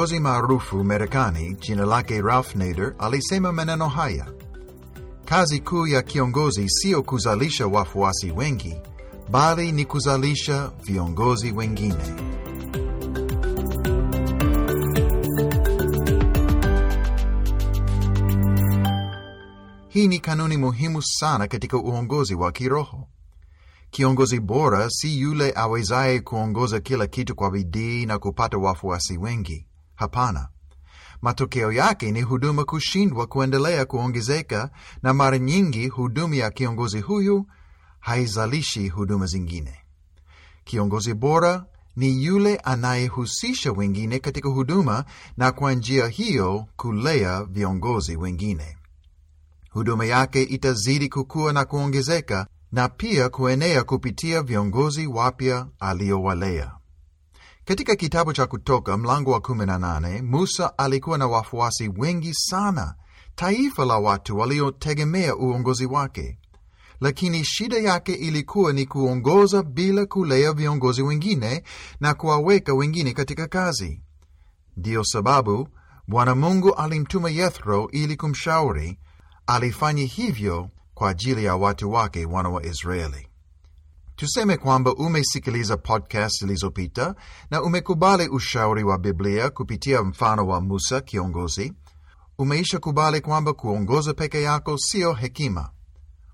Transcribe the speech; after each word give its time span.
Kiongozi 0.00 0.20
maarufu 0.20 0.84
Marekani 0.84 1.54
jina 1.60 1.84
lake 1.86 2.20
Ralph 2.22 2.54
Nader 2.56 2.94
alisema 2.98 3.52
maneno 3.52 3.88
haya: 3.88 4.26
kazi 5.24 5.60
kuu 5.60 5.86
ya 5.86 6.02
kiongozi 6.02 6.68
sio 6.70 7.02
kuzalisha 7.02 7.66
wafuasi 7.66 8.30
wengi, 8.30 8.76
bali 9.30 9.72
ni 9.72 9.84
kuzalisha 9.84 10.70
viongozi 10.84 11.52
wengine. 11.52 12.04
Hii 19.88 20.08
ni 20.08 20.18
kanuni 20.18 20.56
muhimu 20.56 21.02
sana 21.02 21.46
katika 21.48 21.76
uongozi 21.76 22.34
wa 22.34 22.52
kiroho. 22.52 23.08
Kiongozi 23.90 24.40
bora 24.40 24.90
si 24.90 25.20
yule 25.20 25.52
awezaye 25.56 26.20
kuongoza 26.20 26.80
kila 26.80 27.06
kitu 27.06 27.34
kwa 27.34 27.50
bidii 27.50 28.06
na 28.06 28.18
kupata 28.18 28.58
wafuasi 28.58 29.18
wengi. 29.18 29.66
Hapana, 30.00 30.48
matokeo 31.22 31.72
yake 31.72 32.10
ni 32.12 32.22
huduma 32.22 32.64
kushindwa 32.64 33.26
kuendelea 33.26 33.84
kuongezeka, 33.84 34.70
na 35.02 35.14
mara 35.14 35.38
nyingi 35.38 35.88
huduma 35.88 36.36
ya 36.36 36.50
kiongozi 36.50 37.00
huyu 37.00 37.46
haizalishi 38.00 38.88
huduma 38.88 39.26
zingine. 39.26 39.74
Kiongozi 40.64 41.14
bora 41.14 41.64
ni 41.96 42.24
yule 42.24 42.56
anayehusisha 42.56 43.72
wengine 43.72 44.18
katika 44.18 44.48
huduma 44.48 45.04
na 45.36 45.52
kwa 45.52 45.72
njia 45.72 46.06
hiyo 46.08 46.66
kulea 46.76 47.44
viongozi 47.44 48.16
wengine. 48.16 48.76
Huduma 49.70 50.04
yake 50.04 50.42
itazidi 50.42 51.08
kukua 51.08 51.52
na 51.52 51.64
kuongezeka 51.64 52.46
na 52.72 52.88
pia 52.88 53.28
kuenea 53.28 53.84
kupitia 53.84 54.42
viongozi 54.42 55.06
wapya 55.06 55.66
aliowalea. 55.80 56.79
Katika 57.64 57.96
kitabu 57.96 58.32
cha 58.32 58.46
Kutoka 58.46 58.96
mlango 58.96 59.30
wa 59.30 59.40
18, 59.40 60.22
Musa 60.22 60.78
alikuwa 60.78 61.18
na 61.18 61.26
wafuasi 61.26 61.88
wengi 61.96 62.34
sana, 62.34 62.94
taifa 63.34 63.84
la 63.84 63.98
watu 63.98 64.38
waliotegemea 64.38 65.36
uongozi 65.36 65.86
wake. 65.86 66.38
Lakini 67.00 67.44
shida 67.44 67.78
yake 67.78 68.12
ilikuwa 68.12 68.72
ni 68.72 68.86
kuongoza 68.86 69.62
bila 69.62 70.06
kulea 70.06 70.52
viongozi 70.52 71.02
wengine 71.02 71.62
na 72.00 72.14
kuwaweka 72.14 72.74
wengine 72.74 73.12
katika 73.12 73.46
kazi. 73.48 74.02
Ndiyo 74.76 75.04
sababu 75.04 75.68
Bwana 76.08 76.34
Mungu 76.34 76.74
alimtuma 76.74 77.30
Yethro 77.30 77.88
ili 77.92 78.16
kumshauri. 78.16 78.98
Alifanya 79.46 80.02
hivyo 80.02 80.70
kwa 80.94 81.10
ajili 81.10 81.44
ya 81.44 81.56
watu 81.56 81.92
wake 81.92 82.26
wana 82.26 82.48
wa 82.48 82.66
Israeli. 82.66 83.29
Tuseme 84.20 84.56
kwamba 84.56 84.94
umesikiliza 84.94 85.76
podcast 85.76 86.40
zilizopita 86.40 87.14
na 87.50 87.62
umekubali 87.62 88.28
ushauri 88.28 88.84
wa 88.84 88.98
Biblia 88.98 89.50
kupitia 89.50 90.02
mfano 90.02 90.46
wa 90.46 90.60
Musa 90.60 91.00
kiongozi. 91.00 91.72
Umeisha 92.38 92.78
kubali 92.78 93.20
kwamba 93.20 93.52
kuongoza 93.52 94.14
peke 94.14 94.42
yako 94.42 94.78
sio 94.78 95.12
hekima. 95.12 95.70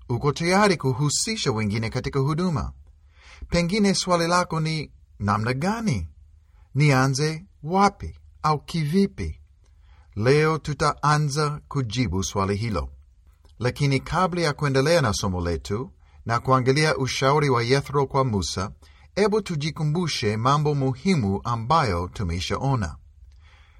Uko 0.09 0.31
tayari 0.31 0.77
kuhusisha 0.77 1.51
wengine 1.51 1.89
katika 1.89 2.19
huduma. 2.19 2.71
Pengine 3.49 3.93
swali 3.95 4.27
lako 4.27 4.59
ni 4.59 4.91
namna 5.19 5.53
gani? 5.53 6.09
Nianze 6.75 7.45
wapi 7.63 8.15
au 8.43 8.59
kivipi? 8.59 9.41
Leo 10.15 10.57
tutaanza 10.57 11.61
kujibu 11.67 12.23
swali 12.23 12.55
hilo. 12.55 12.89
Lakini 13.59 13.99
kabla 13.99 14.41
ya 14.41 14.53
kuendelea 14.53 15.01
na 15.01 15.13
somo 15.13 15.41
letu 15.41 15.91
na 16.27 16.39
kuangalia 16.39 16.97
ushauri 16.97 17.49
wa 17.49 17.63
Yethro 17.63 18.05
kwa 18.07 18.23
Musa, 18.25 18.71
hebu 19.15 19.41
tujikumbushe 19.41 20.37
mambo 20.37 20.75
muhimu 20.75 21.41
ambayo 21.43 22.07
tumeishaona. 22.07 22.95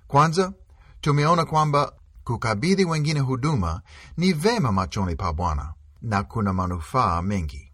Kwanza, 0.08 0.54
tumeona 1.02 1.46
kwamba 1.46 1.94
kukabidhi 2.24 2.86
wengine 2.86 3.20
huduma 3.20 3.82
ni 4.18 4.34
vema 4.34 4.72
machoni 4.72 5.16
pa 5.16 5.34
Bwana 5.34 5.74
na 6.02 6.24
kuna 6.24 6.54
manufaa 6.54 7.22
mengi. 7.22 7.72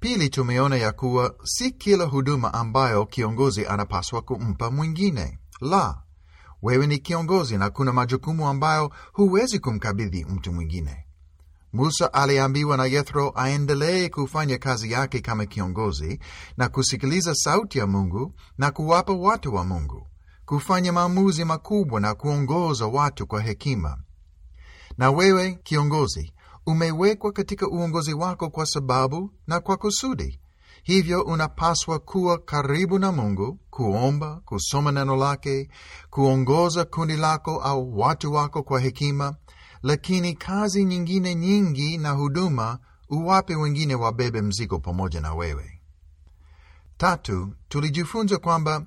Pili, 0.00 0.28
tumeona 0.28 0.76
ya 0.76 0.92
kuwa 0.92 1.34
si 1.44 1.70
kila 1.70 2.04
huduma 2.04 2.54
ambayo 2.54 3.06
kiongozi 3.06 3.66
anapaswa 3.66 4.22
kumpa 4.22 4.70
mwingine. 4.70 5.38
La, 5.60 6.02
wewe 6.62 6.86
ni 6.86 6.98
kiongozi 6.98 7.56
na 7.58 7.70
kuna 7.70 7.92
majukumu 7.92 8.48
ambayo 8.48 8.92
huwezi 9.12 9.58
kumkabidhi 9.58 10.24
mtu 10.24 10.52
mwingine. 10.52 11.06
Musa 11.72 12.12
aliambiwa 12.12 12.76
na 12.76 12.86
Yethro 12.86 13.32
aendelee 13.36 14.08
kufanya 14.08 14.58
kazi 14.58 14.92
yake 14.92 15.20
kama 15.20 15.46
kiongozi 15.46 16.20
na 16.56 16.68
kusikiliza 16.68 17.34
sauti 17.34 17.78
ya 17.78 17.86
Mungu 17.86 18.34
na 18.58 18.70
kuwapa 18.70 19.12
watu 19.12 19.54
wa 19.54 19.64
Mungu, 19.64 20.06
kufanya 20.46 20.92
maamuzi 20.92 21.44
makubwa 21.44 22.00
na 22.00 22.14
kuongoza 22.14 22.86
watu 22.86 23.26
kwa 23.26 23.40
hekima. 23.42 23.98
Na 24.98 25.10
wewe 25.10 25.58
kiongozi, 25.62 26.32
umewekwa 26.66 27.32
katika 27.32 27.68
uongozi 27.68 28.14
wako 28.14 28.50
kwa 28.50 28.66
sababu 28.66 29.30
na 29.46 29.60
kwa 29.60 29.76
kusudi. 29.76 30.38
Hivyo 30.82 31.22
unapaswa 31.22 31.98
kuwa 31.98 32.38
karibu 32.38 32.98
na 32.98 33.12
Mungu, 33.12 33.58
kuomba, 33.70 34.40
kusoma 34.44 34.92
neno 34.92 35.16
lake, 35.16 35.68
kuongoza 36.10 36.84
kundi 36.84 37.16
lako 37.16 37.60
au 37.62 37.98
watu 37.98 38.32
wako 38.32 38.62
kwa 38.62 38.80
hekima 38.80 39.34
lakini 39.82 40.34
kazi 40.34 40.84
nyingine 40.84 41.34
nyingi 41.34 41.98
na 41.98 42.10
huduma 42.10 42.78
uwape 43.10 43.56
wengine 43.56 43.94
wabebe 43.94 44.42
mzigo 44.42 44.78
pamoja 44.78 45.20
na 45.20 45.34
wewe. 45.34 45.80
Tatu, 46.96 47.52
tulijifunza 47.68 48.38
kwamba 48.38 48.86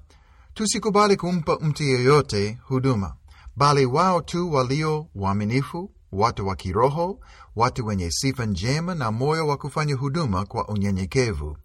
tusikubali 0.54 1.18
kumpa 1.18 1.58
mtu 1.62 1.84
yeyote 1.84 2.58
huduma, 2.64 3.16
bali 3.56 3.86
wao 3.86 4.22
tu 4.22 4.54
walio 4.54 5.08
waaminifu, 5.16 5.92
watu 6.12 6.48
wa 6.48 6.56
kiroho, 6.56 7.20
watu 7.56 7.86
wenye 7.86 8.12
sifa 8.12 8.46
njema 8.46 8.96
na 8.96 9.12
moyo 9.12 9.48
wa 9.48 9.58
kufanya 9.58 9.96
huduma 9.96 10.46
kwa 10.46 10.68
unyenyekevu. 10.68 11.58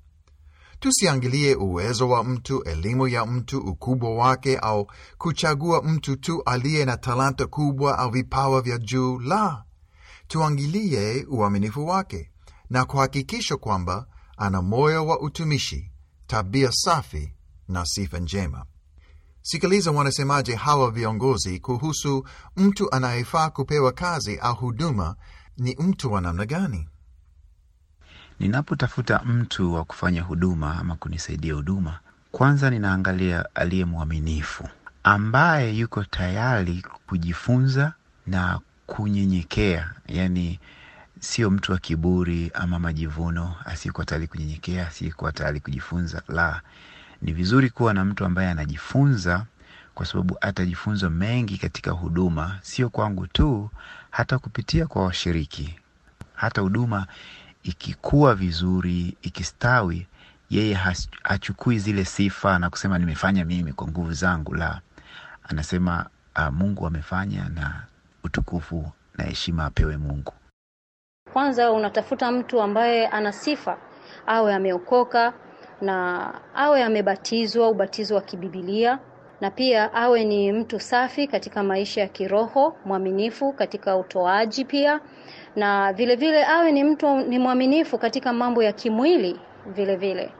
Tusiangalie 0.80 1.54
uwezo 1.54 2.08
wa 2.08 2.24
mtu, 2.24 2.62
elimu 2.62 3.08
ya 3.08 3.26
mtu, 3.26 3.58
ukubwa 3.58 4.14
wake, 4.14 4.58
au 4.58 4.86
kuchagua 5.18 5.82
mtu 5.82 6.16
tu 6.16 6.42
aliye 6.46 6.84
na 6.84 6.96
talanta 6.96 7.46
kubwa 7.46 7.98
au 7.98 8.10
vipawa 8.10 8.60
vya 8.62 8.78
juu. 8.78 9.18
La, 9.18 9.64
tuangalie 10.28 11.26
uaminifu 11.30 11.86
wake 11.86 12.30
na 12.70 12.84
kuhakikisha 12.84 13.56
kwamba 13.56 14.06
ana 14.36 14.62
moyo 14.62 15.06
wa 15.06 15.20
utumishi, 15.20 15.90
tabia 16.26 16.72
safi 16.72 17.34
na 17.68 17.86
sifa 17.86 18.18
njema. 18.18 18.64
Sikiliza 19.42 19.90
wanasemaje 19.90 20.54
hawa 20.54 20.90
viongozi 20.90 21.60
kuhusu 21.60 22.24
mtu 22.56 22.94
anayefaa 22.94 23.50
kupewa 23.50 23.92
kazi 23.92 24.38
au 24.38 24.54
huduma. 24.54 25.16
Ni 25.56 25.76
mtu 25.78 26.12
wa 26.12 26.20
namna 26.20 26.46
gani? 26.46 26.88
Ninapotafuta 28.40 29.18
mtu 29.24 29.74
wa 29.74 29.84
kufanya 29.84 30.22
huduma 30.22 30.78
ama 30.78 30.96
kunisaidia 30.96 31.54
huduma, 31.54 31.98
kwanza 32.32 32.70
ninaangalia 32.70 33.44
aliye 33.54 33.84
mwaminifu, 33.84 34.68
ambaye 35.04 35.76
yuko 35.78 36.04
tayari 36.04 36.84
kujifunza 37.06 37.92
na 38.26 38.60
kunyenyekea, 38.86 39.90
yaani 40.08 40.60
sio 41.20 41.50
mtu 41.50 41.72
wa 41.72 41.78
kiburi 41.78 42.50
ama 42.54 42.78
majivuno, 42.78 43.54
asiyekuwa 43.64 44.06
tayari 44.06 44.26
kunyenyekea, 44.26 44.86
asiyekuwa 44.88 45.32
tayari 45.32 45.60
kujifunza. 45.60 46.22
La, 46.28 46.60
ni 47.22 47.32
vizuri 47.32 47.70
kuwa 47.70 47.94
na 47.94 48.04
mtu 48.04 48.24
ambaye 48.24 48.48
anajifunza, 48.50 49.44
kwa 49.94 50.06
sababu 50.06 50.36
atajifunza 50.40 51.10
mengi 51.10 51.58
katika 51.58 51.90
huduma, 51.90 52.58
sio 52.62 52.88
kwangu 52.88 53.26
tu, 53.26 53.70
hata 54.10 54.38
kupitia 54.38 54.86
kwa 54.86 55.04
washiriki. 55.04 55.74
Hata 56.34 56.60
huduma 56.60 57.06
ikikuwa 57.62 58.34
vizuri, 58.34 59.16
ikistawi, 59.22 60.06
yeye 60.50 60.74
hachukui 61.22 61.78
zile 61.78 62.04
sifa 62.04 62.58
na 62.58 62.70
kusema 62.70 62.98
nimefanya 62.98 63.44
mimi 63.44 63.72
kwa 63.72 63.88
nguvu 63.88 64.12
zangu. 64.12 64.54
La, 64.54 64.80
anasema 65.42 66.06
uh, 66.36 66.48
Mungu 66.54 66.86
amefanya 66.86 67.48
na 67.54 67.86
utukufu 68.24 68.92
na 69.18 69.24
heshima 69.24 69.64
apewe 69.64 69.96
Mungu. 69.96 70.32
Kwanza 71.32 71.72
unatafuta 71.72 72.30
mtu 72.32 72.62
ambaye 72.62 73.06
ana 73.08 73.32
sifa, 73.32 73.78
awe 74.26 74.54
ameokoka 74.54 75.32
na 75.80 76.34
awe 76.54 76.84
amebatizwa 76.84 77.68
ubatizo 77.68 78.14
wa 78.14 78.20
kibibilia, 78.20 78.98
na 79.40 79.50
pia 79.50 79.92
awe 79.94 80.24
ni 80.24 80.52
mtu 80.52 80.80
safi 80.80 81.26
katika 81.28 81.62
maisha 81.62 82.00
ya 82.00 82.08
kiroho, 82.08 82.76
mwaminifu 82.84 83.52
katika 83.52 83.96
utoaji 83.96 84.64
pia, 84.64 85.00
na 85.56 85.92
vile 85.92 86.16
vile 86.16 86.44
awe 86.46 86.72
ni 86.72 86.84
mtu 86.84 87.16
ni 87.20 87.38
mwaminifu 87.38 87.98
katika 87.98 88.32
mambo 88.32 88.62
ya 88.62 88.72
kimwili 88.72 89.40
vile 89.66 89.96
vile. 89.96 90.32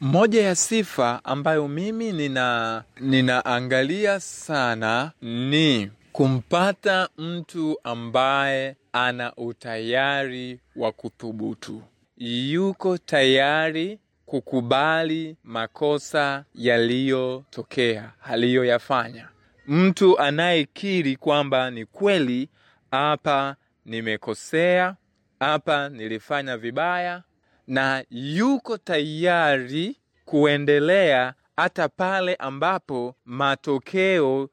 Moja 0.00 0.42
ya 0.42 0.54
sifa 0.54 1.20
ambayo 1.24 1.68
mimi 1.68 2.12
nina 2.12 2.84
ninaangalia 3.00 4.20
sana 4.20 5.12
ni 5.22 5.90
kumpata 6.12 7.08
mtu 7.18 7.78
ambaye 7.84 8.76
ana 8.92 9.32
utayari 9.36 10.60
wa 10.76 10.92
kuthubutu, 10.92 11.82
yuko 12.16 12.98
tayari 12.98 13.98
kukubali 14.26 15.36
makosa 15.44 16.44
yaliyotokea 16.54 18.10
aliyoyafanya. 18.24 19.28
Mtu 19.66 20.18
anayekiri 20.18 21.16
kwamba 21.16 21.70
ni 21.70 21.84
kweli, 21.86 22.48
hapa 22.90 23.56
nimekosea, 23.88 24.96
hapa 25.40 25.88
nilifanya 25.88 26.56
vibaya, 26.56 27.22
na 27.66 28.04
yuko 28.10 28.78
tayari 28.78 29.96
kuendelea 30.24 31.34
hata 31.56 31.88
pale 31.88 32.34
ambapo 32.34 33.14
matokeo 33.24 34.42
uh, 34.42 34.48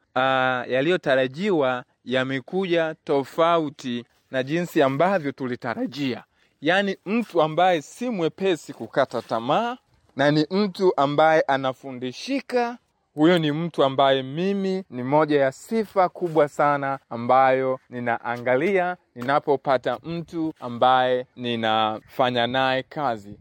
yaliyotarajiwa 0.71 1.83
yamekuja 2.05 2.95
tofauti 3.03 4.05
na 4.31 4.43
jinsi 4.43 4.81
ambavyo 4.81 5.31
tulitarajia. 5.31 6.23
Yaani 6.61 6.97
mtu 7.05 7.41
ambaye 7.41 7.81
si 7.81 8.09
mwepesi 8.09 8.73
kukata 8.73 9.21
tamaa 9.21 9.77
na 10.15 10.31
ni 10.31 10.47
mtu 10.51 10.93
ambaye 10.97 11.41
anafundishika. 11.41 12.77
Huyo 13.15 13.39
ni 13.39 13.51
mtu 13.51 13.83
ambaye 13.83 14.23
mimi 14.23 14.83
ni 14.89 15.03
moja 15.03 15.41
ya 15.41 15.51
sifa 15.51 16.09
kubwa 16.09 16.47
sana 16.49 16.99
ambayo 17.09 17.79
ninaangalia 17.89 18.97
ninapopata 19.15 19.99
mtu 20.03 20.53
ambaye 20.59 21.27
ninafanya 21.35 22.47
naye 22.47 22.83
kazi. 22.83 23.39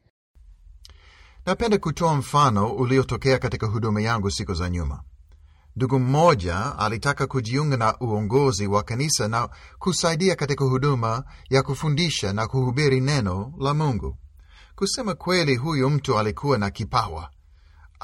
Napenda 1.46 1.78
kutoa 1.78 2.14
mfano 2.14 2.72
uliotokea 2.72 3.38
katika 3.38 3.66
huduma 3.66 4.00
yangu 4.02 4.30
siku 4.30 4.54
za 4.54 4.70
nyuma. 4.70 5.02
Ndugu 5.76 5.98
mmoja 5.98 6.78
alitaka 6.78 7.26
kujiunga 7.26 7.76
na 7.76 7.98
uongozi 8.00 8.66
wa 8.66 8.82
kanisa 8.82 9.28
na 9.28 9.48
kusaidia 9.78 10.36
katika 10.36 10.64
huduma 10.64 11.24
ya 11.50 11.62
kufundisha 11.62 12.32
na 12.32 12.46
kuhubiri 12.46 13.00
neno 13.00 13.52
la 13.58 13.74
Mungu. 13.74 14.16
Kusema 14.74 15.14
kweli, 15.14 15.56
huyu 15.56 15.90
mtu 15.90 16.18
alikuwa 16.18 16.58
na 16.58 16.70
kipawa. 16.70 17.30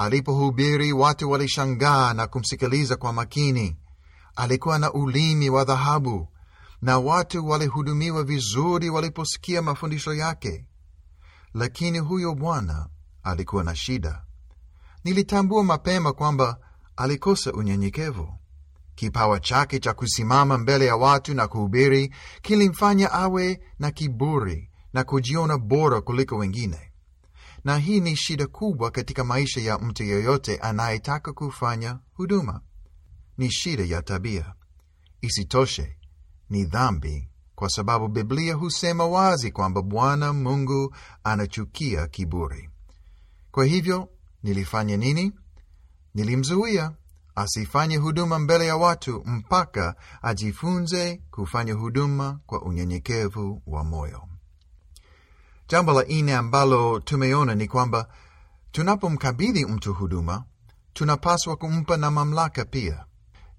Alipohubiri 0.01 0.93
watu 0.93 1.31
walishangaa 1.31 2.13
na 2.13 2.27
kumsikiliza 2.27 2.95
kwa 2.95 3.13
makini. 3.13 3.77
Alikuwa 4.35 4.79
na 4.79 4.93
ulimi 4.93 5.49
wa 5.49 5.63
dhahabu 5.63 6.27
na 6.81 6.99
watu 6.99 7.47
walihudumiwa 7.49 8.23
vizuri 8.23 8.89
waliposikia 8.89 9.61
mafundisho 9.61 10.13
yake. 10.13 10.65
Lakini 11.53 11.99
huyo 11.99 12.35
bwana 12.35 12.87
alikuwa 13.23 13.63
na 13.63 13.75
shida. 13.75 14.23
Nilitambua 15.03 15.63
mapema 15.63 16.13
kwamba 16.13 16.57
alikosa 16.95 17.51
unyenyekevu. 17.53 18.33
Kipawa 18.95 19.39
chake 19.39 19.79
cha 19.79 19.93
kusimama 19.93 20.57
mbele 20.57 20.85
ya 20.85 20.95
watu 20.95 21.33
na 21.33 21.47
kuhubiri 21.47 22.13
kilimfanya 22.41 23.11
awe 23.11 23.59
na 23.79 23.91
kiburi 23.91 24.69
na 24.93 25.03
kujiona 25.03 25.57
bora 25.57 26.01
kuliko 26.01 26.35
wengine, 26.37 26.90
na 27.63 27.77
hii 27.77 27.99
ni 27.99 28.15
shida 28.15 28.47
kubwa 28.47 28.91
katika 28.91 29.23
maisha 29.23 29.61
ya 29.61 29.77
mtu 29.77 30.03
yeyote 30.03 30.57
anayetaka 30.57 31.33
kufanya 31.33 31.99
huduma. 32.13 32.61
Ni 33.37 33.51
shida 33.51 33.83
ya 33.83 34.01
tabia. 34.01 34.53
Isitoshe, 35.21 35.97
ni 36.49 36.65
dhambi, 36.65 37.29
kwa 37.55 37.69
sababu 37.69 38.07
Biblia 38.07 38.53
husema 38.55 39.05
wazi 39.07 39.51
kwamba 39.51 39.81
Bwana 39.81 40.33
Mungu 40.33 40.95
anachukia 41.23 42.07
kiburi. 42.07 42.69
Kwa 43.51 43.65
hivyo 43.65 44.09
nilifanya 44.43 44.97
nini? 44.97 45.31
Nilimzuia 46.13 46.91
asifanye 47.35 47.97
huduma 47.97 48.39
mbele 48.39 48.67
ya 48.67 48.77
watu 48.77 49.23
mpaka 49.25 49.95
ajifunze 50.21 51.21
kufanya 51.31 51.73
huduma 51.73 52.39
kwa 52.45 52.61
unyenyekevu 52.61 53.61
wa 53.67 53.83
moyo. 53.83 54.27
Jambo 55.71 55.93
la 55.93 56.03
nne 56.09 56.35
ambalo 56.35 56.99
tumeona 56.99 57.55
ni 57.55 57.67
kwamba 57.67 58.07
tunapomkabidhi 58.71 59.65
mtu 59.65 59.93
huduma, 59.93 60.43
tunapaswa 60.93 61.55
kumpa 61.55 61.97
na 61.97 62.11
mamlaka 62.11 62.65
pia, 62.65 63.05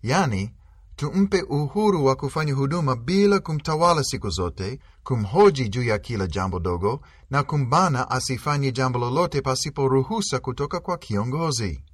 yaani 0.03 0.55
tumpe 0.97 1.43
uhuru 1.43 2.05
wa 2.05 2.17
kufanya 2.17 2.55
huduma 2.55 2.97
bila 2.97 3.39
kumtawala 3.41 4.05
siku 4.05 4.31
zote, 4.31 4.79
kumhoji 5.05 5.69
juu 5.69 5.83
ya 5.83 5.99
kila 5.99 6.27
jambo 6.27 6.59
dogo 6.61 7.01
na 7.31 7.43
kumbana 7.43 8.11
asifanye 8.11 8.73
jambo 8.73 8.99
lolote 8.99 9.41
pasipo 9.41 9.89
ruhusa 9.89 10.41
kutoka 10.41 10.81
kwa 10.81 10.99
kiongozi. 10.99 11.85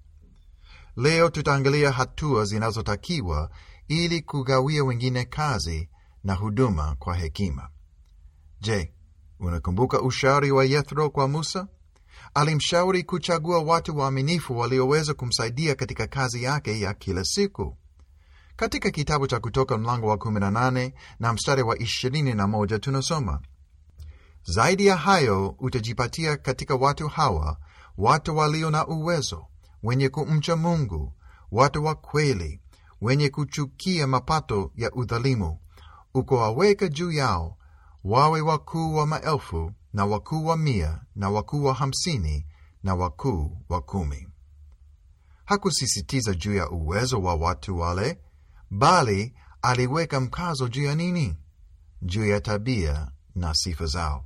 Leo 0.96 1.28
tutaangalia 1.30 1.92
hatua 1.92 2.44
zinazotakiwa 2.44 3.50
ili 3.88 4.22
kugawia 4.22 4.84
wengine 4.84 5.24
kazi 5.24 5.88
na 6.24 6.34
huduma 6.34 6.96
kwa 6.98 7.14
hekima. 7.14 7.68
Je, 8.60 8.92
unakumbuka 9.40 10.00
ushauri 10.02 10.50
wa 10.50 10.64
Yethro 10.64 11.10
kwa 11.10 11.28
Musa? 11.28 11.68
Alimshauri 12.34 13.02
kuchagua 13.02 13.58
watu 13.62 13.98
waaminifu 13.98 14.58
walioweza 14.58 15.14
kumsaidia 15.14 15.74
katika 15.74 16.06
kazi 16.06 16.42
yake 16.42 16.80
ya 16.80 16.94
kila 16.94 17.24
siku. 17.24 17.76
Katika 18.56 18.90
kitabu 18.90 19.26
cha 19.26 19.40
Kutoka 19.40 19.78
mlango 19.78 20.06
wa 20.08 20.16
18 20.16 20.92
na 21.20 21.32
mstari 21.32 21.62
wa 21.62 21.74
21 21.76 22.78
tunasoma, 22.78 23.40
zaidi 24.42 24.86
ya 24.86 24.96
hayo 24.96 25.54
utajipatia 25.58 26.36
katika 26.36 26.74
watu 26.74 27.08
hawa 27.08 27.58
watu 27.98 28.36
walio 28.36 28.70
na 28.70 28.86
uwezo, 28.86 29.46
wenye 29.82 30.08
kumcha 30.08 30.56
Mungu, 30.56 31.12
watu 31.50 31.84
wa 31.84 31.94
kweli, 31.94 32.60
wenye 33.00 33.28
kuchukia 33.28 34.06
mapato 34.06 34.72
ya 34.76 34.92
udhalimu, 34.92 35.58
ukawaweka 36.14 36.88
juu 36.88 37.12
yao 37.12 37.57
wawe 38.08 38.40
wakuu 38.40 38.94
wa 38.94 39.06
maelfu 39.06 39.72
na 39.92 40.04
wakuu 40.06 40.46
wa 40.46 40.56
mia 40.56 41.00
na 41.16 41.30
wakuu 41.30 41.64
wa 41.64 41.74
hamsini 41.74 42.46
na 42.82 42.94
wakuu 42.94 43.58
wa 43.68 43.80
kumi. 43.82 44.28
Hakusisitiza 45.44 46.34
juu 46.34 46.54
ya 46.54 46.70
uwezo 46.70 47.22
wa 47.22 47.34
watu 47.34 47.78
wale, 47.78 48.18
bali 48.70 49.34
aliweka 49.62 50.20
mkazo 50.20 50.68
juu 50.68 50.84
ya 50.84 50.94
nini? 50.94 51.36
Juu 52.02 52.26
ya 52.26 52.40
tabia 52.40 53.10
na 53.34 53.54
sifa 53.54 53.86
zao. 53.86 54.24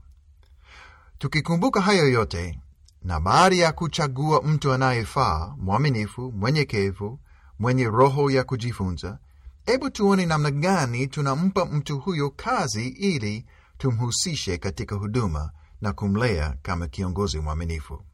Tukikumbuka 1.18 1.80
hayo 1.80 2.08
yote, 2.08 2.58
na 3.02 3.20
baada 3.20 3.56
ya 3.56 3.72
kuchagua 3.72 4.42
mtu 4.42 4.72
anayefaa, 4.72 5.54
mwaminifu, 5.58 6.32
mwenyekevu, 6.32 7.18
mwenye 7.58 7.84
roho 7.84 8.30
ya 8.30 8.44
kujifunza, 8.44 9.18
hebu 9.66 9.90
tuone 9.90 10.26
namna 10.26 10.50
gani 10.50 11.06
tunampa 11.06 11.64
mtu 11.66 11.98
huyo 11.98 12.30
kazi 12.30 12.88
ili 12.88 13.46
tumhusishe 13.86 14.58
katika 14.58 14.94
huduma 14.96 15.50
na 15.80 15.92
kumlea 15.92 16.56
kama 16.62 16.88
kiongozi 16.88 17.38
mwaminifu. 17.40 18.04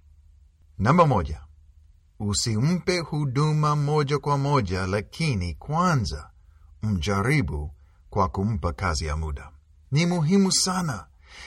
Namba 0.79 1.07
moja, 1.07 1.41
usimpe 2.21 2.99
huduma 2.99 3.77
moja 3.77 4.19
kwa 4.19 4.39
moja, 4.39 4.87
lakini 4.87 5.55
kwanza 5.55 6.31
mjaribu 6.83 7.75
kwa 8.11 8.29
kumpa 8.29 8.73
kazi 8.73 9.05
ya 9.05 9.17
muda. 9.17 9.51
Ni 9.91 10.07
muhimu 10.07 10.53
sana, 10.53 11.07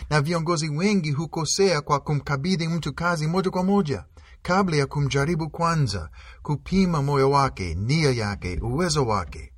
na 0.10 0.22
viongozi 0.22 0.70
wengi 0.70 1.12
hukosea 1.12 1.82
kwa 1.82 2.00
kumkabidhi 2.00 2.68
mtu 2.68 2.94
kazi 2.94 3.28
moja 3.28 3.50
kwa 3.52 3.64
moja 3.64 4.06
kabla 4.42 4.78
ya 4.78 4.86
kumjaribu 4.88 5.50
kwanza, 5.50 6.10
kupima 6.44 7.02
moyo 7.02 7.32
wake, 7.32 7.76
nia 7.76 8.12
yake, 8.12 8.60
uwezo 8.60 9.06
wake. 9.06 9.54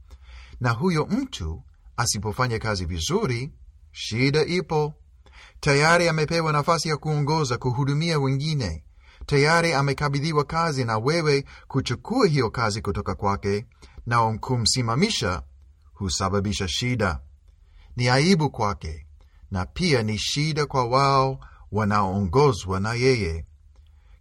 Na 0.60 0.70
huyo 0.72 1.05
mtu 1.05 1.63
asipofanya 1.98 2.60
kazi 2.60 2.86
vizuri, 2.86 3.53
shida 3.94 4.46
ipo. 4.46 4.94
Tayari 5.60 6.10
amepewa 6.10 6.52
nafasi 6.54 6.90
ya 6.90 6.98
kuongoza, 6.98 7.58
kuhudumia 7.58 8.20
wengine, 8.20 8.84
tayari 9.26 9.74
amekabidhiwa 9.74 10.44
kazi, 10.44 10.86
na 10.86 10.98
wewe 10.98 11.46
kuchukua 11.68 12.28
hiyo 12.28 12.50
kazi 12.50 12.82
kutoka 12.82 13.16
kwake 13.16 13.66
na 14.06 14.38
kumsimamisha 14.38 15.42
husababisha 15.94 16.68
shida. 16.68 17.20
Ni 17.96 18.10
aibu 18.10 18.50
kwake 18.50 19.06
na 19.52 19.66
pia 19.66 20.04
ni 20.04 20.18
shida 20.18 20.66
kwa 20.66 20.86
wao 20.86 21.40
wanaoongozwa 21.72 22.80
na 22.80 22.94
yeye. 22.94 23.46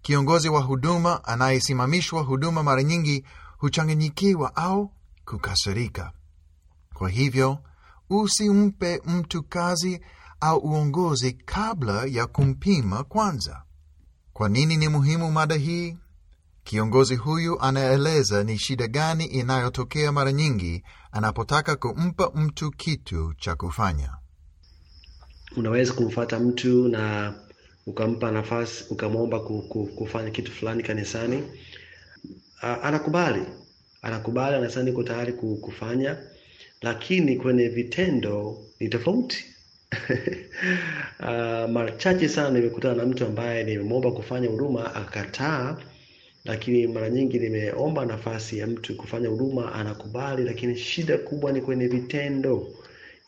Kiongozi 0.03 0.49
wa 0.49 0.61
huduma 0.61 1.25
anayesimamishwa 1.25 2.23
huduma 2.23 2.63
mara 2.63 2.83
nyingi 2.83 3.25
huchanganyikiwa 3.59 4.57
au 4.57 4.93
kukasirika. 5.25 6.13
Kwa 6.95 7.09
hivyo 7.09 7.59
usimpe 8.21 9.03
mtu 9.07 9.43
kazi 9.43 10.01
au 10.41 10.59
uongozi 10.59 11.33
kabla 11.33 12.05
ya 12.09 12.27
kumpima 12.27 13.05
kwanza. 13.05 13.63
Kwa 14.33 14.49
nini 14.49 14.77
ni 14.77 14.89
muhimu 14.89 15.33
mada 15.33 15.55
hii? 15.55 15.97
Kiongozi 16.65 17.17
huyu 17.17 17.61
anaeleza 17.61 18.45
ni 18.45 18.59
shida 18.59 18.87
gani 18.89 19.25
inayotokea 19.25 20.13
mara 20.13 20.33
nyingi 20.33 20.85
anapotaka 21.13 21.77
kumpa 21.77 22.31
mtu 22.35 22.71
kitu 22.71 23.35
cha 23.35 23.55
kufanya. 23.55 24.17
Unaweza 25.57 25.93
kumfata 25.93 26.39
mtu 26.41 26.89
na 26.89 27.35
ukampa 27.87 28.31
nafasi, 28.31 28.85
ukamwomba 28.91 29.41
kufanya 29.97 30.31
kitu 30.31 30.53
fulani 30.53 30.83
kanisani, 30.83 31.45
anakubali, 32.83 33.47
anakubali, 34.03 34.57
anasema 34.57 34.85
niko 34.85 35.03
tayari 35.03 35.33
kufanya, 35.33 36.19
lakini 36.83 37.37
kwenye 37.37 37.69
vitendo 37.69 38.59
ni 38.81 38.89
tofauti. 38.89 39.45
uh, 41.21 41.71
mara 41.75 41.93
chache 41.97 42.29
sana 42.29 42.51
nimekutana 42.51 42.95
na 42.95 43.07
mtu 43.07 43.25
ambaye 43.27 43.65
nimemwomba 43.65 44.13
kufanya 44.13 44.49
huduma 44.49 44.95
akakataa, 44.95 45.77
lakini 46.45 46.87
mara 46.87 47.11
nyingi 47.11 47.39
nimeomba 47.39 48.07
nafasi 48.07 48.59
ya 48.59 48.67
mtu 48.67 48.97
kufanya 48.97 49.29
huduma 49.29 49.73
anakubali, 49.75 50.45
lakini 50.45 50.77
shida 50.77 51.19
kubwa 51.19 51.53
ni 51.53 51.61
kwenye 51.61 51.87
vitendo. 51.87 52.69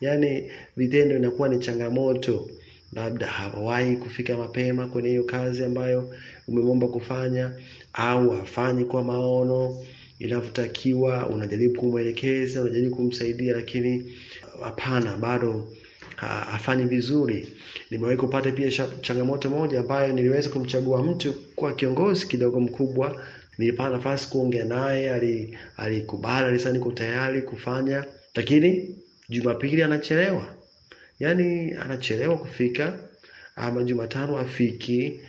Yaani 0.01 0.51
vitendo 0.77 1.15
inakuwa 1.15 1.49
ni 1.49 1.59
changamoto, 1.59 2.49
labda 2.93 3.27
hawawahi 3.27 3.97
kufika 3.97 4.37
mapema 4.37 4.87
kwenye 4.87 5.09
hiyo 5.09 5.23
kazi 5.23 5.63
ambayo 5.63 6.15
umemwomba 6.47 6.87
kufanya, 6.87 7.51
au 7.93 8.29
hafanyi 8.29 8.85
kwa 8.85 9.03
maono 9.03 9.85
inavyotakiwa. 10.19 11.27
Unajaribu 11.29 11.79
kumwelekeza, 11.81 12.61
unajaribu 12.61 12.95
kumsaidia, 12.95 13.53
lakini 13.55 14.17
hapana, 14.63 15.17
bado 15.17 15.67
hafanyi 16.17 16.85
vizuri. 16.85 17.47
Nimewahi 17.91 18.17
kupata 18.17 18.51
pia 18.51 18.71
changamoto 19.01 19.49
moja 19.49 19.79
ambayo 19.79 20.13
niliweza 20.13 20.49
kumchagua 20.49 21.03
mtu 21.03 21.33
kwa 21.55 21.73
kiongozi 21.73 22.27
kidogo 22.27 22.59
mkubwa. 22.59 23.25
Nilipata 23.57 23.89
nafasi 23.89 24.29
kuongea 24.29 24.65
naye, 24.65 25.11
ali- 25.13 25.57
alikubali, 25.77 26.47
alisema 26.47 26.73
niko 26.73 26.91
tayari 26.91 27.41
kufanya, 27.41 28.05
lakini 28.35 28.95
Jumapili 29.29 29.83
anachelewa, 29.83 30.55
yaani 31.19 31.73
anachelewa 31.73 32.37
kufika, 32.37 32.99
ama 33.55 33.83
Jumatano 33.83 34.37
afiki, 34.37 35.19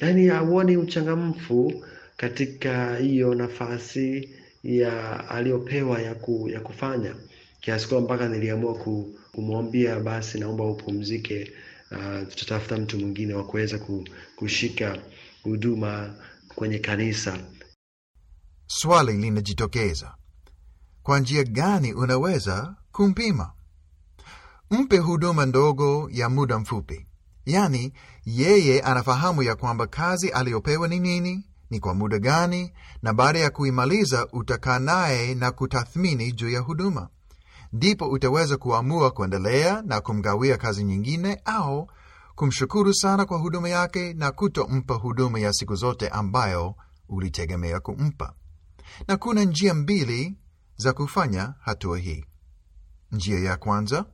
yaani 0.00 0.26
hauoni 0.26 0.76
uchangamfu 0.76 1.84
katika 2.16 2.96
hiyo 2.96 3.34
nafasi 3.34 4.30
ya 4.62 5.28
aliyopewa 5.30 6.02
ya, 6.02 6.14
ku, 6.14 6.48
ya 6.48 6.60
kufanya 6.60 7.14
kiasi 7.60 7.88
kwamba 7.88 8.14
mpaka 8.14 8.28
niliamua 8.28 8.74
ku, 8.74 9.18
kumwambia 9.32 10.00
basi, 10.00 10.38
naomba 10.40 10.64
upumzike, 10.64 11.52
uh, 11.90 12.28
tutatafuta 12.28 12.76
mtu 12.76 12.98
mwingine 12.98 13.34
wa 13.34 13.44
kuweza 13.44 13.80
kushika 14.36 14.98
huduma 15.42 16.14
kwenye 16.54 16.78
kanisa. 16.78 17.38
Swali 18.66 19.12
linajitokeza: 19.12 20.14
kwa 21.02 21.18
njia 21.20 21.44
gani 21.44 21.92
unaweza 21.92 22.76
kumpima? 22.92 23.52
Mpe 24.70 24.98
huduma 24.98 25.46
ndogo 25.46 26.08
ya 26.12 26.28
muda 26.28 26.58
mfupi, 26.58 27.06
yaani 27.46 27.92
yeye 28.24 28.80
anafahamu 28.80 29.42
ya 29.42 29.56
kwamba 29.56 29.86
kazi 29.86 30.28
aliyopewa 30.30 30.88
ni 30.88 31.00
nini, 31.00 31.44
ni 31.70 31.80
kwa 31.80 31.94
muda 31.94 32.18
gani, 32.18 32.72
na 33.02 33.12
baada 33.12 33.38
ya 33.38 33.50
kuimaliza 33.50 34.28
utakaa 34.32 34.78
naye 34.78 35.34
na 35.34 35.50
kutathmini 35.50 36.32
juu 36.32 36.50
ya 36.50 36.60
huduma. 36.60 37.08
Ndipo 37.72 38.08
utaweza 38.10 38.56
kuamua 38.56 39.10
kuendelea 39.10 39.82
na 39.82 40.00
kumgawia 40.00 40.56
kazi 40.56 40.84
nyingine 40.84 41.40
au 41.44 41.90
kumshukuru 42.34 42.94
sana 42.94 43.24
kwa 43.24 43.38
huduma 43.38 43.68
yake 43.68 44.12
na 44.14 44.32
kutompa 44.32 44.94
huduma 44.94 45.38
ya 45.40 45.52
siku 45.52 45.74
zote 45.74 46.08
ambayo 46.08 46.74
ulitegemea 47.08 47.80
kumpa. 47.80 48.34
Na 49.08 49.16
kuna 49.16 49.44
njia 49.44 49.74
mbili 49.74 50.34
za 50.76 50.92
kufanya 50.92 51.54
hatua 51.60 51.98
hii. 51.98 52.24
Njia 53.12 53.38
ya 53.40 53.56
kwanza, 53.56 54.04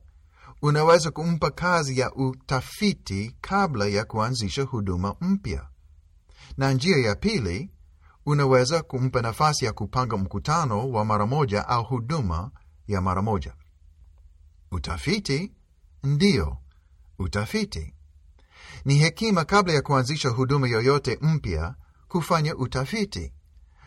unaweza 0.62 1.11
kumpa 1.11 1.50
kazi 1.50 1.99
ya 1.99 2.14
utafiti 2.14 3.37
kabla 3.40 3.87
ya 3.87 4.04
kuanzisha 4.04 4.62
huduma 4.62 5.14
mpya, 5.21 5.69
na 6.57 6.73
njia 6.73 6.97
ya 6.97 7.14
pili, 7.14 7.71
unaweza 8.26 8.83
kumpa 8.83 9.23
nafasi 9.23 9.64
ya 9.64 9.73
kupanga 9.73 10.16
mkutano 10.16 10.90
wa 10.90 11.04
mara 11.04 11.26
moja 11.26 11.69
au 11.69 11.85
huduma 11.85 12.50
ya 12.88 13.00
mara 13.00 13.23
moja. 13.23 13.54
Utafiti 14.71 15.52
ndiyo 16.04 16.57
utafiti. 17.19 17.95
Ni 18.85 18.95
hekima 18.95 19.45
kabla 19.45 19.73
ya 19.75 19.83
kuanzisha 19.83 20.28
huduma 20.28 20.69
yoyote 20.69 21.19
mpya 21.21 21.75
kufanya 22.09 22.57
utafiti, 22.57 23.33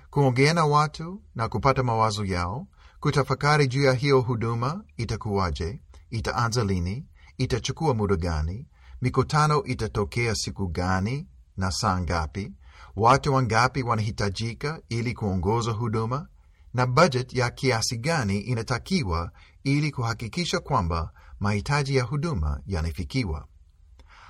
kuongea 0.10 0.53
na 0.53 0.65
watu 0.65 1.22
na 1.36 1.50
kupata 1.50 1.84
mawazo 1.84 2.25
yao, 2.25 2.67
kutafakari 3.00 3.67
juu 3.67 3.84
ya 3.84 3.93
hiyo 3.93 4.22
huduma 4.22 4.84
itakuwaje, 4.98 5.82
itaanza 6.10 6.63
lini, 6.63 7.05
itachukua 7.38 7.93
muda 7.93 8.15
gani, 8.15 8.67
mikutano 9.01 9.63
itatokea 9.63 10.36
siku 10.36 10.67
gani 10.67 11.27
na 11.57 11.72
saa 11.72 12.00
ngapi, 12.01 12.51
watu 12.95 13.33
wangapi 13.33 13.83
wanahitajika 13.83 14.81
ili 14.89 15.13
kuongoza 15.13 15.72
huduma, 15.72 16.27
na 16.74 16.86
bajet 16.88 17.33
ya 17.33 17.50
kiasi 17.50 17.98
gani 17.98 18.39
inatakiwa 18.39 19.31
ili 19.63 19.91
kuhakikisha 19.91 20.60
kwamba 20.60 21.12
mahitaji 21.39 21.95
ya 21.95 22.03
huduma 22.03 22.62
yanafikiwa. 22.67 23.48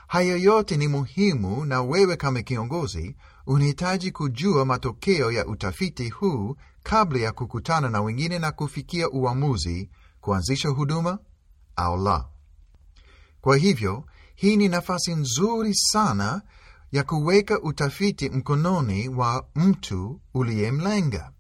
Haya 0.08 0.36
yote 0.36 0.77
ni 0.77 0.88
muhimu, 0.88 1.65
na 1.65 1.82
wewe 1.82 2.15
kama 2.18 2.42
kiongozi 2.42 3.15
unahitaji 3.48 4.12
kujua 4.12 4.65
matokeo 4.65 5.32
ya 5.32 5.46
utafiti 5.46 6.10
huu 6.10 6.56
kabla 6.84 7.20
ya 7.20 7.32
kukutana 7.32 7.89
na 7.89 8.01
wengine 8.01 8.39
na 8.39 8.51
kufikia 8.51 9.10
uamuzi 9.10 9.89
kuanzisha 10.22 10.70
huduma 10.70 11.20
au 11.75 11.98
la. 12.03 12.27
Kwa 13.42 13.58
hivyo, 13.58 14.06
hii 14.36 14.58
ni 14.58 14.68
nafasi 14.70 15.15
nzuri 15.15 15.74
sana 15.75 16.42
ya 16.94 17.04
kuweka 17.04 17.62
utafiti 17.62 18.30
mkononi 18.30 19.10
wa 19.10 19.46
mtu 19.56 20.22
uliyemlenga. 20.34 21.32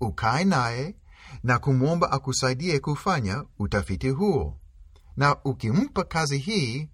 Ukae 0.00 0.44
naye 0.44 0.94
na 1.42 1.58
kumwomba 1.58 2.12
akusaidie 2.12 2.78
kufanya 2.80 3.44
utafiti 3.58 4.08
huo, 4.08 4.56
na 5.16 5.36
ukimpa 5.44 6.04
kazi 6.04 6.38
hii, 6.38 6.88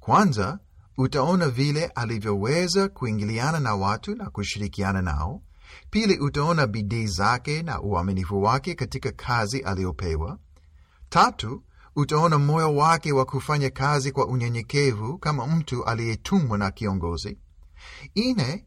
kwanza 0.00 0.58
utaona 0.98 1.48
vile 1.48 1.84
alivyoweza 1.86 2.88
kuingiliana 2.88 3.60
na 3.60 3.74
watu 3.74 4.14
na 4.14 4.30
kushirikiana 4.30 5.02
nao. 5.02 5.42
Pili, 5.90 6.18
utaona 6.18 6.66
bidii 6.66 7.06
zake 7.06 7.62
na 7.62 7.80
uaminifu 7.80 8.42
wake 8.42 8.74
katika 8.74 9.12
kazi 9.12 9.60
aliyopewa. 9.60 10.38
Tatu, 11.08 11.62
utaona 11.96 12.38
moyo 12.38 12.76
wake 12.76 13.12
wa 13.12 13.24
kufanya 13.24 13.70
kazi 13.70 14.12
kwa 14.12 14.26
unyenyekevu 14.26 15.18
kama 15.18 15.46
mtu 15.46 15.84
aliyetumwa 15.84 16.58
na 16.58 16.70
kiongozi. 16.70 17.38
Ine, 18.14 18.66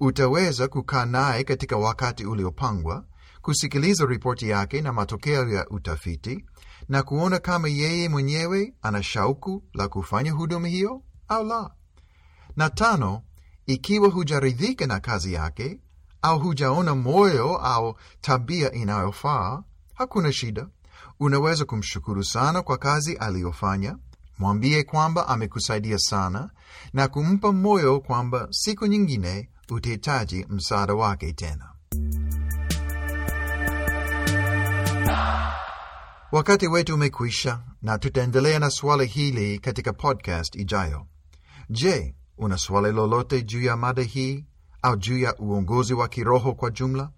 utaweza 0.00 0.68
kukaa 0.68 1.04
naye 1.06 1.44
katika 1.44 1.76
wakati 1.76 2.24
uliopangwa, 2.26 3.04
kusikiliza 3.42 4.06
ripoti 4.06 4.48
yake 4.48 4.80
na 4.82 4.92
matokeo 4.92 5.48
ya 5.48 5.68
utafiti, 5.68 6.44
na 6.88 7.02
kuona 7.02 7.38
kama 7.38 7.68
yeye 7.68 8.08
mwenyewe 8.08 8.74
ana 8.82 9.02
shauku 9.02 9.64
la 9.74 9.88
kufanya 9.88 10.32
huduma 10.32 10.68
hiyo 10.68 11.02
au 11.28 11.44
la. 11.46 11.70
Na 12.56 12.70
tano, 12.70 13.22
ikiwa 13.66 14.08
hujaridhika 14.08 14.86
na 14.86 15.00
kazi 15.00 15.32
yake 15.32 15.80
au 16.22 16.38
hujaona 16.38 16.94
moyo 16.94 17.56
au 17.56 17.96
tabia 18.20 18.72
inayofaa, 18.72 19.62
hakuna 19.94 20.32
shida. 20.32 20.66
Unaweza 21.20 21.64
kumshukuru 21.64 22.24
sana 22.24 22.62
kwa 22.62 22.78
kazi 22.78 23.16
aliyofanya, 23.16 23.98
mwambie 24.38 24.82
kwamba 24.82 25.28
amekusaidia 25.28 25.98
sana, 25.98 26.50
na 26.92 27.08
kumpa 27.08 27.52
moyo 27.52 28.00
kwamba 28.00 28.48
siku 28.50 28.86
nyingine 28.86 29.48
utahitaji 29.70 30.46
msaada 30.48 30.94
wake 30.94 31.32
tena. 31.32 31.68
Wakati 36.32 36.68
wetu 36.68 36.94
umekwisha, 36.94 37.60
na 37.82 37.98
tutaendelea 37.98 38.58
na 38.58 38.70
swali 38.70 39.06
hili 39.06 39.58
katika 39.58 39.92
podcast 39.92 40.54
ijayo. 40.54 41.06
Je, 41.70 42.14
una 42.38 42.58
swali 42.58 42.92
lolote 42.92 43.42
juu 43.42 43.62
ya 43.62 43.76
mada 43.76 44.02
hii 44.02 44.44
au 44.82 44.96
juu 44.96 45.18
ya 45.18 45.36
uongozi 45.36 45.94
wa 45.94 46.08
kiroho 46.08 46.54
kwa 46.54 46.70
jumla? 46.70 47.10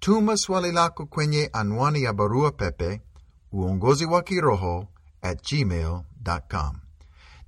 Tuma 0.00 0.36
swali 0.36 0.72
lako 0.72 1.06
kwenye 1.06 1.50
anwani 1.52 2.02
ya 2.02 2.12
barua 2.12 2.50
pepe 2.52 3.00
uongozi 3.52 4.04
wa 4.06 4.22
kiroho 4.22 4.86
at 5.22 5.50
gmail.com, 5.52 6.76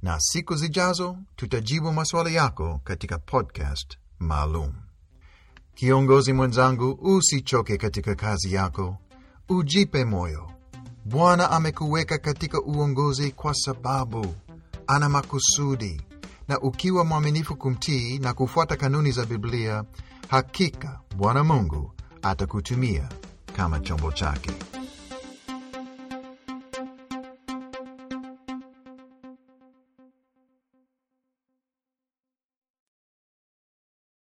na 0.03 0.21
siku 0.21 0.55
zijazo 0.55 1.17
tutajibu 1.37 1.93
maswali 1.93 2.35
yako 2.35 2.81
katika 2.85 3.19
podcast 3.19 3.97
maalum. 4.19 4.73
Kiongozi 5.75 6.33
mwenzangu, 6.33 6.99
usichoke 7.03 7.77
katika 7.77 8.15
kazi 8.15 8.53
yako, 8.55 8.97
ujipe 9.49 10.05
moyo. 10.05 10.51
Bwana 11.05 11.51
amekuweka 11.51 12.19
katika 12.19 12.63
uongozi 12.63 13.33
kwa 13.33 13.55
sababu 13.55 14.35
ana 14.87 15.09
makusudi, 15.09 16.01
na 16.49 16.61
ukiwa 16.61 17.05
mwaminifu 17.05 17.57
kumtii 17.57 18.19
na 18.19 18.35
kufuata 18.35 18.77
kanuni 18.77 19.11
za 19.13 19.27
Biblia, 19.27 19.85
hakika 20.29 21.01
Bwana 21.17 21.45
Mungu 21.45 21.93
atakutumia 22.23 23.09
kama 23.57 23.81
chombo 23.81 24.13
chake. 24.13 24.51